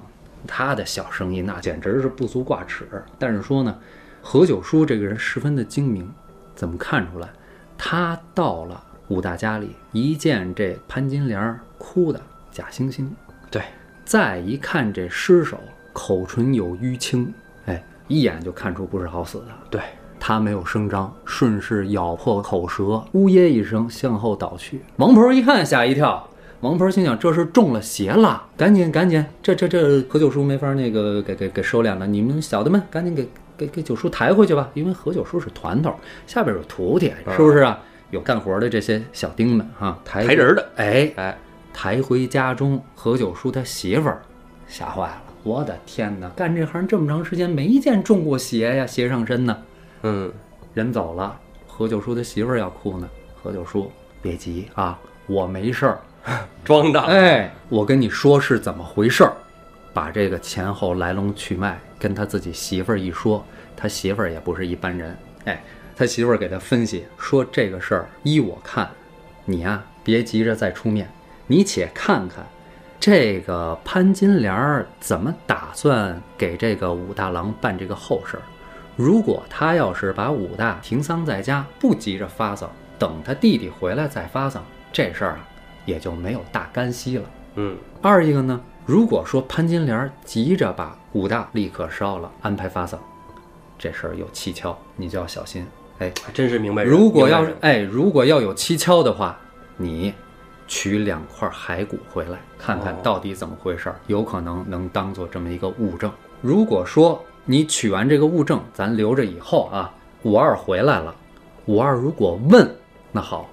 [0.45, 2.85] 他的小生意那简直是不足挂齿，
[3.17, 3.79] 但是说呢，
[4.21, 6.09] 何九叔这个人十分的精明，
[6.55, 7.29] 怎么看出来？
[7.77, 12.21] 他到了武大家里，一见这潘金莲哭的
[12.51, 13.07] 假惺惺，
[13.49, 13.61] 对，
[14.03, 15.59] 再一看这尸首，
[15.93, 17.33] 口唇有淤青，
[17.65, 19.45] 哎，一眼就看出不是好死的。
[19.69, 19.81] 对
[20.19, 24.81] 他没有声张，顺势咬破口舌，呜咽一声向后倒去。
[24.97, 26.27] 王婆一看，吓一跳。
[26.61, 32.07] 王婆心想：“这是中了邪了，赶紧赶紧，这这这何九叔没法那个给给给收敛了。
[32.07, 35.93] 你们小的们赶紧给给给九叔抬回去吧，因为何九叔是团头，
[36.25, 37.79] 下边有徒弟，是不是啊？
[38.09, 41.37] 有干活的这些小丁们啊，抬抬人的，哎，哎，
[41.71, 44.23] 抬回家中，何九叔他媳妇儿
[44.65, 49.55] 吓坏了，我的天哪，干这行这么长时间没见中过邪呀，邪上身呢。
[50.01, 50.31] 嗯，
[50.73, 51.37] 人走了，
[51.67, 53.07] 何九叔他媳妇儿要哭呢。
[53.43, 53.91] 何九叔
[54.23, 54.97] 别急啊，
[55.27, 55.99] 我没事儿。
[56.63, 59.33] 装的，哎，我跟你说是怎么回事儿，
[59.93, 65.63] 把这个前后来龙去脉跟他自己媳妇儿一说，他媳妇儿也不是一般人，哎，
[65.95, 68.89] 他媳妇儿给他分析说这个事儿，依我看，
[69.45, 71.09] 你呀别急着再出面，
[71.47, 72.45] 你且看看
[72.99, 78.43] 这个潘金莲儿怎么打算给这个武大郎办这个后事儿。
[78.95, 85.47] 如果他要是把武大停丧在家，不急着发丧，等他弟弟回来再发丧，这事儿啊
[85.87, 87.23] 也就没有大干系了。
[87.55, 92.99] 嗯，二一个呢，如果说潘金莲急着把武大立刻烧了，安排发丧，
[93.79, 95.65] 这事儿有蹊跷，你就要小心。
[95.97, 96.91] 哎，还真是明白人。
[96.91, 99.35] 如果要是哎，如果要有蹊跷的话，
[99.77, 100.13] 你
[100.67, 106.11] 取两块骸骨回来，看看哦到底怎么回事儿，有可能能当做这么一个物证。
[106.41, 109.91] 如果说你取完这个物证，咱留着以后啊，
[110.23, 111.15] 五二回来了，
[111.65, 112.69] 五二如果问，
[113.11, 113.49] 那好，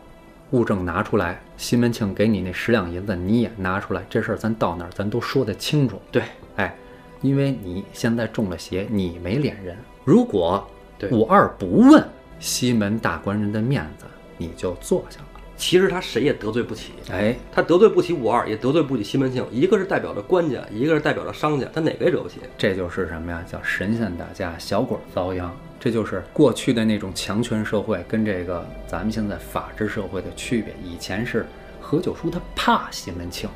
[0.50, 6.00] 物证拿出来，西门庆给你那十两银子你也拿出来，这事儿咱到哪儿咱都说得清楚。
[6.10, 6.22] 对，
[6.56, 6.74] 哎，
[7.22, 9.76] 因为你现在中了邪，你没脸人。
[10.04, 10.66] 如果
[10.98, 12.04] 对五二不问
[12.38, 14.04] 西门大官人的面子，
[14.36, 15.33] 你就坐下了。
[15.56, 22.40] 其实他谁也得罪不起，哎，他得罪不起五二，也得罪不起西门庆，一个是代表着官家，一个是代表着商家，他哪个也惹不起。
[22.58, 23.44] 这就是什么呀？
[23.50, 25.54] 叫神仙打架，小鬼遭殃。
[25.78, 30.74] 这就是过去的那种强权社会跟这个咱们现在法治社会的区别。
[30.82, 31.46] 以前是
[31.80, 33.48] 何九叔他怕西门庆，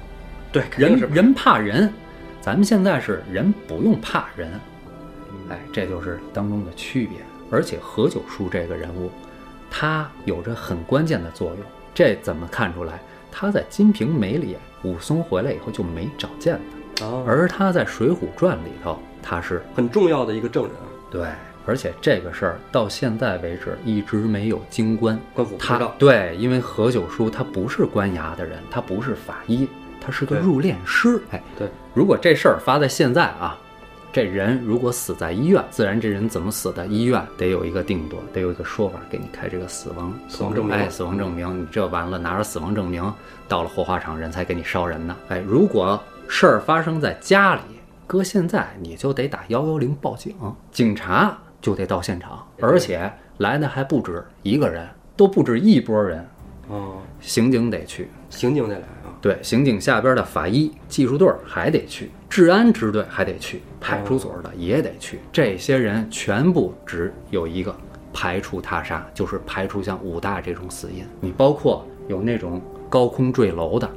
[0.53, 1.93] 对，肯定是人人怕人，
[2.41, 4.53] 咱们现在是人不用怕人，
[5.31, 7.19] 嗯哎，这就是当中的区别。
[7.51, 9.11] 而且何九叔这个人物，
[9.71, 11.59] 他有着很关键的作用。
[11.99, 13.01] 这怎么看出来？
[13.29, 16.61] 他在《金瓶梅》里，武松回来以后就没找见
[16.95, 20.73] 他，啊，而他在《水浒传》里头，他是很重要的一个证人，
[21.11, 21.27] 对。
[21.67, 25.93] 而且这个事儿到现在为止一直没有京官，官府他道。
[25.99, 29.69] 对，因为何九叔他不是官衙的人，他不是法医，
[30.01, 31.21] 他是个入殓师。
[31.33, 33.59] 哎，对，如果这事儿发在现在啊，
[34.11, 40.75] 这人如果死在医院，自然这人怎么死的，医院得有一个定夺，得有一个说法，给你开这个死亡死亡证明。
[40.75, 43.13] 哎，死亡证明，你这完了拿着死亡证明？
[43.47, 45.15] 到了火化场，人才给你烧人呢。
[45.29, 47.61] 哎，如果事儿发生在家里，
[48.07, 50.35] 搁现在你就得打幺幺零报警，
[50.73, 56.27] 警察就得到现场，而且来的还不止一个人，都不止一拨人，
[56.69, 59.13] 哦，刑警得去，刑警得来啊。
[59.21, 65.21] 对，刑警下边的法医、技术队儿还得去，治安支队还得去，派出所的也得去。
[65.33, 67.75] 这些人全部只有一个
[68.13, 71.05] 排除他杀，就是排除像武大这种死因。
[71.21, 73.89] 你包括有那种高空坠楼的，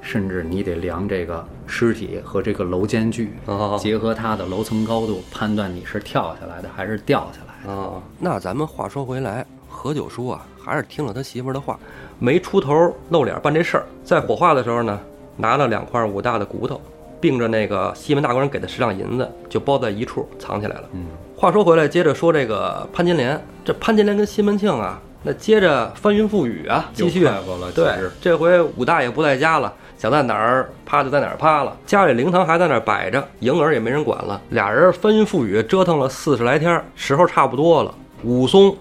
[0.00, 7.72] 甚至你得量这个尸体和这个楼间距，哦结合它的楼层高度，判断你是跳下来的还是掉下来的。
[7.72, 11.78] 啊，那咱们话说回来，何九叔啊，还是听了他媳妇儿的话，
[12.18, 13.86] 没出头露脸办这事儿。
[14.02, 14.98] 在火化的时候呢，
[15.36, 16.80] 拿了两块武大的骨头，
[17.20, 20.84] 并着那个西门大官人给的十两银子，就包在一处藏起来了。
[20.92, 21.06] 嗯，
[21.36, 27.28] 话说回来，接着说这个潘金莲，这潘金莲跟西门庆啊，那接着翻云覆雨啊，继续
[27.74, 31.76] 对，这回武大爷不在家了，想在哪儿趴就在哪儿趴了。
[31.84, 34.40] 家里灵堂还在那儿摆着，迎儿也没人管了。
[34.48, 37.94] 俩人翻云覆雨折腾了四十来天，时候差不多了。
[38.22, 38.74] 武松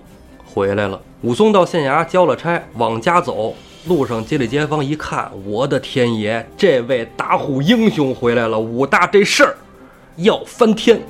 [0.45, 3.53] 回来了，武松到县衙交了差，往家走。
[3.89, 8.59] 路上街里街坊一看，我的天爷，这位打虎英雄回来了！
[8.59, 9.57] 武大这事儿
[10.17, 11.01] 要翻天。